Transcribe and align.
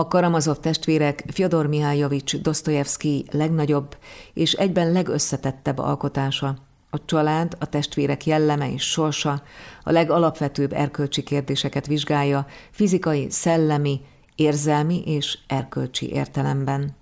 A 0.00 0.08
Karamazov 0.08 0.56
testvérek 0.56 1.24
Fyodor 1.32 1.66
Mihályjovics 1.66 2.36
Dostoyevsky 2.36 3.24
legnagyobb 3.30 3.96
és 4.34 4.52
egyben 4.52 4.92
legösszetettebb 4.92 5.78
alkotása. 5.78 6.56
A 6.90 7.04
család, 7.04 7.56
a 7.58 7.66
testvérek 7.66 8.26
jelleme 8.26 8.72
és 8.72 8.90
sorsa 8.90 9.42
a 9.82 9.90
legalapvetőbb 9.90 10.72
erkölcsi 10.72 11.22
kérdéseket 11.22 11.86
vizsgálja 11.86 12.46
fizikai, 12.70 13.26
szellemi, 13.30 14.00
érzelmi 14.34 15.02
és 15.04 15.38
erkölcsi 15.46 16.12
értelemben. 16.12 16.96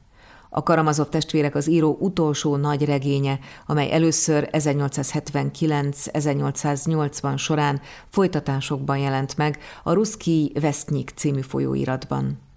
A 0.51 0.63
Karamazov 0.63 1.09
testvérek 1.09 1.55
az 1.55 1.69
író 1.69 1.97
utolsó 2.01 2.57
nagy 2.57 2.85
regénye, 2.85 3.39
amely 3.67 3.93
először 3.93 4.49
1879-1880 4.53 7.39
során 7.39 7.81
folytatásokban 8.09 8.99
jelent 8.99 9.37
meg 9.37 9.59
a 9.83 9.93
Ruszki 9.93 10.53
Vesznyik 10.61 11.13
című 11.15 11.41
folyóiratban. 11.41 12.48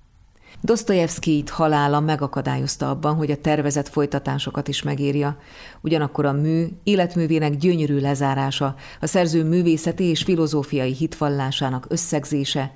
Dostoyevsky 0.61 1.43
halála 1.47 1.99
megakadályozta 1.99 2.89
abban, 2.89 3.15
hogy 3.15 3.31
a 3.31 3.41
tervezett 3.41 3.87
folytatásokat 3.87 4.67
is 4.67 4.81
megírja. 4.81 5.37
Ugyanakkor 5.81 6.25
a 6.25 6.31
mű 6.31 6.67
életművének 6.83 7.57
gyönyörű 7.57 7.99
lezárása, 7.99 8.75
a 8.99 9.07
szerző 9.07 9.43
művészeti 9.43 10.03
és 10.03 10.23
filozófiai 10.23 10.93
hitvallásának 10.93 11.85
összegzése, 11.89 12.71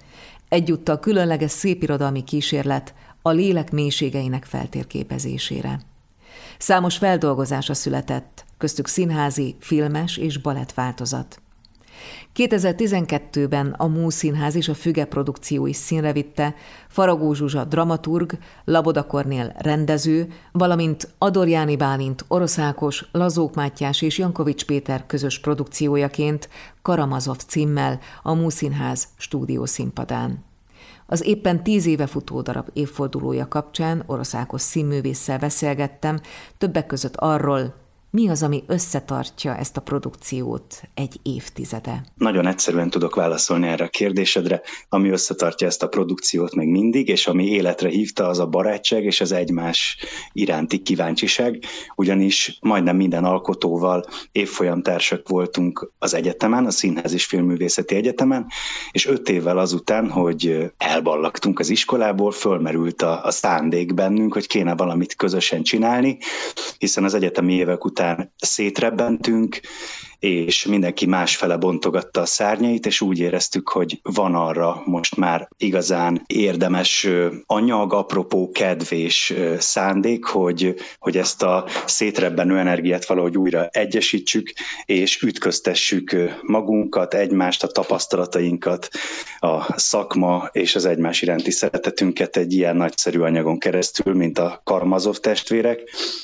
egyúttal 0.49 0.99
különleges 0.99 1.51
szépirodalmi 1.51 2.23
kísérlet 2.23 2.93
a 3.21 3.29
lélek 3.29 3.71
mélységeinek 3.71 4.45
feltérképezésére. 4.45 5.79
Számos 6.57 6.97
feldolgozása 6.97 7.73
született, 7.73 8.45
köztük 8.57 8.87
színházi, 8.87 9.55
filmes 9.59 10.17
és 10.17 10.37
balett 10.37 10.73
változat. 10.73 11.39
2012-ben 12.35 13.75
a 13.77 13.87
Mú 13.87 14.09
Színház 14.09 14.55
és 14.55 14.67
a 14.67 14.73
Füge 14.73 15.05
produkció 15.05 15.65
is 15.65 15.75
színre 15.75 16.13
vitte, 16.13 16.55
Faragó 16.87 17.33
Zsuzsa 17.33 17.63
dramaturg, 17.63 18.37
Laboda 18.65 19.05
Kornél 19.05 19.53
rendező, 19.57 20.27
valamint 20.51 21.13
Adorjáni 21.17 21.75
Bálint, 21.75 22.25
Oroszákos, 22.27 23.05
Lazók 23.11 23.55
Mátyás 23.55 24.01
és 24.01 24.17
Jankovics 24.17 24.65
Péter 24.65 25.05
közös 25.05 25.39
produkciójaként 25.39 26.49
Karamazov 26.81 27.37
címmel 27.37 27.99
a 28.23 28.33
Mú 28.33 28.49
Színház 28.49 29.07
stúdiószínpadán. 29.17 30.43
Az 31.07 31.25
éppen 31.25 31.63
tíz 31.63 31.85
éve 31.85 32.07
futó 32.07 32.41
darab 32.41 32.67
évfordulója 32.73 33.47
kapcsán 33.47 34.03
Oroszákos 34.05 34.61
színművésszel 34.61 35.39
beszélgettem, 35.39 36.19
többek 36.57 36.85
között 36.85 37.15
arról, 37.15 37.84
mi 38.15 38.29
az, 38.29 38.43
ami 38.43 38.63
összetartja 38.67 39.57
ezt 39.57 39.77
a 39.77 39.81
produkciót 39.81 40.81
egy 40.93 41.19
évtizede? 41.23 42.05
Nagyon 42.15 42.47
egyszerűen 42.47 42.89
tudok 42.89 43.15
válaszolni 43.15 43.67
erre 43.67 43.83
a 43.83 43.87
kérdésedre. 43.87 44.61
Ami 44.89 45.09
összetartja 45.09 45.67
ezt 45.67 45.83
a 45.83 45.87
produkciót 45.87 46.55
még 46.55 46.67
mindig, 46.67 47.07
és 47.07 47.27
ami 47.27 47.45
életre 47.45 47.89
hívta, 47.89 48.27
az 48.27 48.39
a 48.39 48.45
barátság 48.45 49.03
és 49.03 49.21
az 49.21 49.31
egymás 49.31 49.97
iránti 50.31 50.81
kíváncsiság, 50.81 51.63
ugyanis 51.95 52.57
majdnem 52.61 52.95
minden 52.95 53.23
alkotóval 53.23 54.05
évfolyam 54.31 54.81
társak 54.81 55.29
voltunk 55.29 55.91
az 55.99 56.13
egyetemen, 56.13 56.65
a 56.65 56.71
Színház 56.71 57.13
és 57.13 57.25
Filmművészeti 57.25 57.95
Egyetemen, 57.95 58.45
és 58.91 59.07
öt 59.07 59.29
évvel 59.29 59.57
azután, 59.57 60.09
hogy 60.09 60.71
elballagtunk 60.77 61.59
az 61.59 61.69
iskolából, 61.69 62.31
fölmerült 62.31 63.01
a, 63.01 63.23
a 63.23 63.31
szándék 63.31 63.93
bennünk, 63.93 64.33
hogy 64.33 64.47
kéne 64.47 64.75
valamit 64.75 65.15
közösen 65.15 65.63
csinálni, 65.63 66.17
hiszen 66.77 67.03
az 67.03 67.13
egyetemi 67.13 67.53
évek 67.53 67.85
után 67.85 68.03
aztán 68.05 68.33
szétrebbentünk, 68.37 69.59
és 70.25 70.65
mindenki 70.65 71.05
másfele 71.05 71.57
bontogatta 71.57 72.21
a 72.21 72.25
szárnyait, 72.25 72.85
és 72.85 73.01
úgy 73.01 73.19
éreztük, 73.19 73.69
hogy 73.69 73.99
van 74.03 74.35
arra 74.35 74.81
most 74.85 75.15
már 75.15 75.49
igazán 75.57 76.23
érdemes 76.27 77.07
anyag, 77.45 77.93
apropó, 77.93 78.51
kedv 78.51 78.93
és 78.93 79.35
szándék, 79.57 80.25
hogy, 80.25 80.75
hogy 80.99 81.17
ezt 81.17 81.43
a 81.43 81.65
szétrebbenő 81.85 82.57
energiát 82.57 83.05
valahogy 83.05 83.37
újra 83.37 83.67
egyesítsük, 83.71 84.53
és 84.85 85.21
ütköztessük 85.21 86.15
magunkat, 86.41 87.13
egymást, 87.13 87.63
a 87.63 87.67
tapasztalatainkat, 87.67 88.87
a 89.39 89.79
szakma 89.79 90.49
és 90.51 90.75
az 90.75 90.85
egymás 90.85 91.21
iránti 91.21 91.51
szeretetünket 91.51 92.37
egy 92.37 92.53
ilyen 92.53 92.75
nagyszerű 92.75 93.19
anyagon 93.19 93.57
keresztül, 93.57 94.13
mint 94.13 94.39
a 94.39 94.61
Karmazov 94.63 95.17
testvérek, 95.17 95.81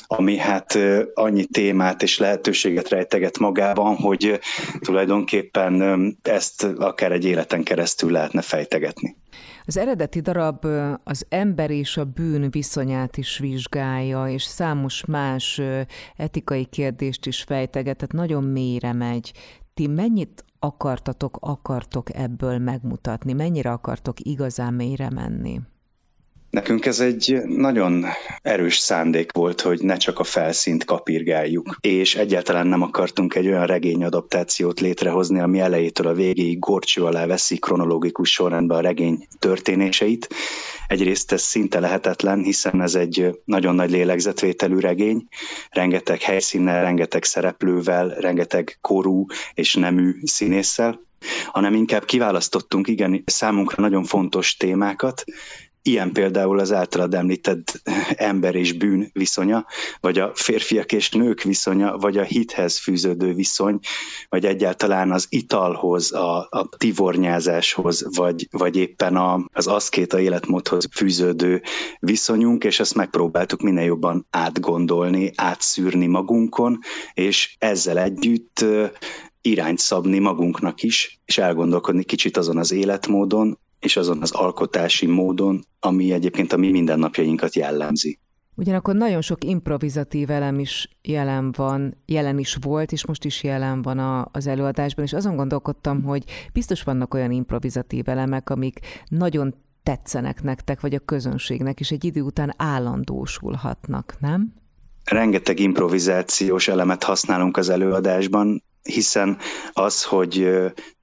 ami 0.08 0.38
hát 0.38 0.78
annyi 1.14 1.46
témát 1.46 2.02
és 2.02 2.18
lehetőséget 2.18 2.90
rejteget 2.90 3.38
magában, 3.38 3.91
van, 3.92 4.02
hogy 4.02 4.40
tulajdonképpen 4.80 6.18
ezt 6.22 6.64
akár 6.64 7.12
egy 7.12 7.26
életen 7.26 7.64
keresztül 7.64 8.12
lehetne 8.12 8.42
fejtegetni. 8.42 9.16
Az 9.66 9.78
eredeti 9.78 10.20
darab 10.20 10.66
az 11.04 11.26
ember 11.30 11.72
és 11.72 11.98
a 11.98 12.06
bűn 12.06 12.50
viszonyát 12.50 13.18
is 13.18 13.38
vizsgálja, 13.38 14.28
és 14.28 14.44
számos 14.44 15.06
más 15.06 15.62
etikai 16.16 16.66
kérdést 16.66 17.26
is 17.26 17.42
fejteget, 17.42 17.98
tehát 17.98 18.14
nagyon 18.14 18.44
mélyre 18.44 18.94
megy. 18.94 19.32
Ti 19.74 19.88
mennyit 19.88 20.46
akartatok, 20.60 21.38
akartok 21.42 22.16
ebből 22.16 22.58
megmutatni? 22.58 23.34
Mennyire 23.34 23.72
akartok 23.72 24.20
igazán 24.20 24.74
mélyre 24.74 25.10
menni? 25.10 25.60
Nekünk 26.52 26.86
ez 26.86 27.00
egy 27.00 27.42
nagyon 27.46 28.06
erős 28.42 28.78
szándék 28.78 29.32
volt, 29.32 29.62
hogy 29.62 29.82
ne 29.82 29.98
csak 29.98 30.20
a 30.20 30.24
felszínt 30.24 30.86
kapirgáljuk, 30.86 31.78
és 31.82 32.16
egyáltalán 32.16 32.68
nem 32.68 32.82
akartunk 32.82 33.36
egy 33.36 33.48
olyan 33.48 33.66
regényadaptációt 33.66 34.80
létrehozni, 34.80 35.40
ami 35.40 35.60
elejétől 35.60 36.08
a 36.08 36.14
végéig 36.14 36.60
gorcső 36.60 37.04
alá 37.04 37.26
veszi 37.26 37.58
kronológikus 37.58 38.32
sorrendben 38.32 38.78
a 38.78 38.82
regény 38.82 39.28
történéseit. 39.40 40.28
Egyrészt 40.88 41.32
ez 41.32 41.42
szinte 41.42 41.80
lehetetlen, 41.80 42.44
hiszen 42.44 42.82
ez 42.82 42.96
egy 42.96 43.42
nagyon 43.46 43.76
nagy 43.76 43.92
lélegzetvételű 43.92 44.78
regény, 44.80 45.28
rengeteg 45.70 46.22
helyszínnel, 46.22 46.82
rengeteg 46.82 47.24
szereplővel, 47.24 48.10
rengeteg 48.10 48.78
korú 48.82 49.26
és 49.54 49.74
nemű 49.74 50.14
színésszel, 50.24 51.02
hanem 51.46 51.74
inkább 51.74 52.06
kiválasztottunk 52.06 52.88
igen 52.88 53.24
számunkra 53.26 53.82
nagyon 53.82 54.04
fontos 54.04 54.58
témákat, 54.58 55.24
Ilyen 55.84 56.12
például 56.12 56.60
az 56.60 56.72
általad 56.72 57.14
említett 57.14 57.82
ember 58.16 58.56
és 58.56 58.74
bűn 58.74 59.10
viszonya, 59.14 59.66
vagy 60.00 60.20
a 60.20 60.32
férfiak 60.34 60.92
és 60.92 61.10
nők 61.10 61.42
viszonya, 61.42 61.98
vagy 61.98 62.18
a 62.18 62.24
hithez 62.24 62.78
fűződő 62.78 63.34
viszony, 63.34 63.80
vagy 64.30 64.46
egyáltalán 64.46 65.12
az 65.12 65.26
italhoz, 65.30 66.14
a, 66.14 66.38
a 66.38 66.70
tivornyázáshoz, 66.78 68.16
vagy, 68.16 68.48
vagy 68.52 68.76
éppen 68.76 69.16
a, 69.16 69.46
az 69.54 69.68
aszkéta 69.68 70.20
életmódhoz 70.20 70.88
fűződő 70.92 71.62
viszonyunk, 72.00 72.64
és 72.64 72.80
ezt 72.80 72.96
megpróbáltuk 72.96 73.62
minél 73.62 73.86
jobban 73.86 74.28
átgondolni, 74.30 75.32
átszűrni 75.36 76.08
magunkon, 76.08 76.80
és 77.14 77.56
ezzel 77.60 77.98
együtt 77.98 78.66
irányt 79.42 79.80
szabni 79.80 80.20
magunknak 80.20 80.84
is, 80.84 81.20
és 81.26 81.38
elgondolkodni 81.38 82.04
kicsit 82.04 82.38
azon 82.38 82.58
az 82.58 82.72
életmódon, 82.72 83.60
és 83.82 83.98
azon 83.98 84.22
az 84.22 84.32
alkotási 84.32 85.06
módon, 85.06 85.66
ami 85.80 86.12
egyébként 86.12 86.54
a 86.54 86.58
mi 86.58 86.72
mindennapjainkat 86.72 87.56
jellemzi. 87.56 88.20
Ugyanakkor 88.56 88.96
nagyon 88.96 89.22
sok 89.22 89.44
improvizatív 89.44 90.30
elem 90.30 90.60
is 90.60 90.90
jelen 91.02 91.52
van, 91.52 91.98
jelen 92.06 92.40
is 92.40 92.58
volt, 92.62 92.92
és 92.92 93.06
most 93.06 93.26
is 93.26 93.44
jelen 93.44 93.82
van 93.82 94.00
a, 94.00 94.28
az 94.32 94.48
előadásban, 94.48 95.06
és 95.06 95.14
azon 95.14 95.36
gondolkodtam, 95.36 96.04
hogy 96.04 96.24
biztos 96.54 96.84
vannak 96.84 97.14
olyan 97.14 97.32
improvizatív 97.32 98.10
elemek, 98.10 98.50
amik 98.50 98.80
nagyon 99.08 99.56
tetszenek 99.84 100.44
nektek, 100.44 100.82
vagy 100.82 100.94
a 100.94 101.00
közönségnek, 101.00 101.80
és 101.80 101.92
egy 101.92 102.04
idő 102.04 102.22
után 102.22 102.54
állandósulhatnak, 102.58 104.16
nem? 104.20 104.54
Rengeteg 105.04 105.60
improvizációs 105.60 106.68
elemet 106.68 107.04
használunk 107.04 107.58
az 107.58 107.70
előadásban, 107.70 108.64
hiszen 108.82 109.38
az, 109.74 110.04
hogy 110.04 110.50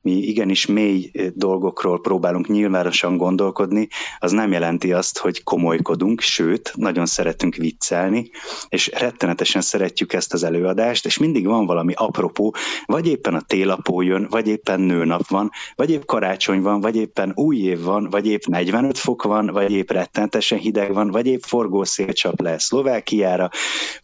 mi 0.08 0.14
igenis 0.14 0.66
mély 0.66 1.10
dolgokról 1.34 2.00
próbálunk 2.00 2.48
nyilvánosan 2.48 3.16
gondolkodni, 3.16 3.88
az 4.18 4.32
nem 4.32 4.52
jelenti 4.52 4.92
azt, 4.92 5.18
hogy 5.18 5.42
komolykodunk, 5.42 6.20
sőt, 6.20 6.72
nagyon 6.76 7.06
szeretünk 7.06 7.54
viccelni, 7.54 8.30
és 8.68 8.90
rettenetesen 8.98 9.60
szeretjük 9.60 10.12
ezt 10.12 10.32
az 10.32 10.42
előadást, 10.42 11.06
és 11.06 11.18
mindig 11.18 11.46
van 11.46 11.66
valami 11.66 11.92
apropó, 11.96 12.54
vagy 12.84 13.06
éppen 13.06 13.34
a 13.34 13.40
télapó 13.40 14.00
jön, 14.00 14.26
vagy 14.30 14.48
éppen 14.48 14.80
nőnap 14.80 15.28
van, 15.28 15.50
vagy 15.74 15.90
épp 15.90 16.04
karácsony 16.04 16.60
van, 16.60 16.80
vagy 16.80 16.96
éppen 16.96 17.32
új 17.34 17.56
év 17.56 17.82
van, 17.82 18.08
vagy 18.10 18.26
épp 18.26 18.42
45 18.44 18.98
fok 18.98 19.22
van, 19.22 19.46
vagy 19.46 19.72
épp 19.72 19.90
rettenetesen 19.90 20.58
hideg 20.58 20.92
van, 20.92 21.10
vagy 21.10 21.26
épp 21.26 21.42
forgószél 21.42 22.12
csap 22.12 22.40
le 22.40 22.58
Szlovákiára, 22.58 23.50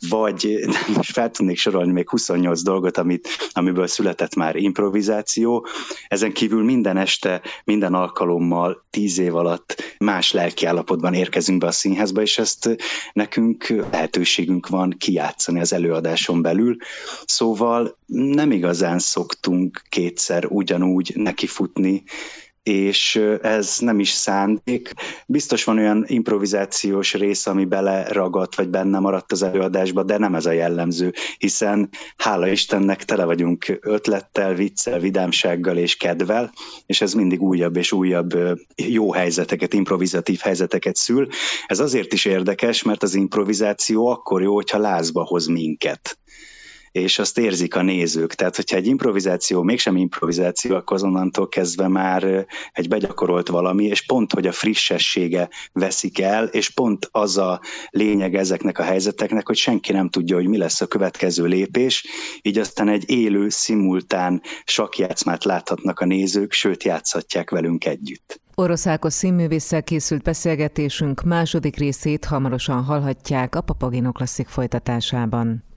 vagy 0.09 0.59
most 0.97 1.13
fel 1.13 1.31
tudnék 1.31 1.59
sorolni 1.59 1.93
még 1.93 2.09
28 2.11 2.63
dolgot, 2.63 2.97
amit, 2.97 3.29
amiből 3.53 3.87
született 3.87 4.35
már 4.35 4.57
improvizáció, 4.57 5.67
ezen 6.09 6.33
kívül 6.33 6.65
minden 6.65 6.97
este, 6.97 7.43
minden 7.65 7.95
alkalommal, 7.95 8.85
tíz 8.91 9.19
év 9.19 9.37
alatt 9.37 9.97
más 9.99 10.33
lelkiállapotban 10.33 11.15
érkezünk 11.15 11.59
be 11.59 11.67
a 11.67 11.73
színházba, 11.73 12.21
és 12.21 12.39
ezt 12.39 12.77
nekünk 13.13 13.69
lehetőségünk 13.91 14.69
van 14.69 14.95
kijátszani 14.99 15.61
az 15.61 15.73
előadáson 15.73 16.43
belül. 16.43 16.77
Szóval 17.25 17.97
nem 18.07 18.51
igazán 18.51 18.99
szoktunk 18.99 19.83
kétszer 19.89 20.47
ugyanúgy 20.49 21.13
nekifutni 21.17 22.03
és 22.65 23.21
ez 23.43 23.77
nem 23.79 24.01
is 24.01 24.11
szándék. 24.11 24.93
Biztos 25.27 25.65
van 25.65 25.79
olyan 25.79 26.05
improvizációs 26.07 27.15
rész, 27.15 27.47
ami 27.47 27.65
beleragadt, 27.65 28.55
vagy 28.55 28.69
benne 28.69 28.99
maradt 28.99 29.33
az 29.33 29.43
előadásba, 29.43 30.03
de 30.03 30.19
nem 30.19 30.35
ez 30.35 30.47
a 30.47 30.51
jellemző, 30.51 31.13
hiszen 31.39 31.89
hála 32.17 32.49
Istennek 32.49 33.05
tele 33.05 33.25
vagyunk 33.25 33.79
ötlettel, 33.81 34.55
viccel, 34.55 34.99
vidámsággal 34.99 35.77
és 35.77 35.97
kedvel, 35.97 36.53
és 36.87 37.01
ez 37.01 37.13
mindig 37.13 37.43
újabb 37.43 37.77
és 37.77 37.93
újabb 37.93 38.31
jó 38.77 39.13
helyzeteket, 39.13 39.75
improvizatív 39.75 40.39
helyzeteket 40.39 40.97
szül. 40.97 41.29
Ez 41.67 41.81
azért 41.81 42.13
is 42.13 42.25
érdekes, 42.25 42.83
mert 42.83 43.03
az 43.03 43.15
improvizáció 43.15 44.07
akkor 44.07 44.43
jó, 44.43 44.55
hogyha 44.55 44.79
lázba 44.79 45.25
hoz 45.25 45.47
minket 45.47 46.19
és 46.95 47.19
azt 47.19 47.39
érzik 47.39 47.77
a 47.77 47.83
nézők. 47.83 48.35
Tehát, 48.35 48.57
hogyha 48.57 48.77
egy 48.77 48.87
improvizáció 48.87 49.63
mégsem 49.63 49.97
improvizáció, 49.97 50.75
akkor 50.75 50.97
azonnantól 50.97 51.49
kezdve 51.49 51.89
már 51.89 52.47
egy 52.73 52.89
begyakorolt 52.89 53.49
valami, 53.49 53.85
és 53.85 54.07
pont, 54.07 54.33
hogy 54.33 54.47
a 54.47 54.53
frissessége 54.53 55.49
veszik 55.73 56.21
el, 56.21 56.45
és 56.45 56.71
pont 56.71 57.09
az 57.11 57.37
a 57.37 57.61
lényeg 57.91 58.35
ezeknek 58.35 58.79
a 58.79 58.83
helyzeteknek, 58.83 59.47
hogy 59.47 59.57
senki 59.57 59.93
nem 59.93 60.09
tudja, 60.09 60.37
hogy 60.37 60.49
mi 60.49 60.57
lesz 60.57 60.81
a 60.81 60.87
következő 60.87 61.45
lépés, 61.45 62.07
így 62.43 62.59
aztán 62.59 62.89
egy 62.89 63.11
élő, 63.11 63.49
szimultán 63.49 64.43
sakjátszmát 64.65 65.45
láthatnak 65.45 66.01
a 66.01 66.05
nézők, 66.05 66.53
sőt 66.53 66.85
játszhatják 66.85 67.51
velünk 67.51 67.85
együtt. 67.85 68.41
Orosz 68.55 68.87
Ákos 68.87 69.13
színművésszel 69.13 69.83
készült 69.83 70.23
beszélgetésünk 70.23 71.23
második 71.23 71.77
részét 71.77 72.25
hamarosan 72.25 72.83
hallhatják 72.83 73.55
a 73.55 73.61
Papagino 73.61 74.13
Klasszik 74.13 74.49
folytatásában. 74.49 75.65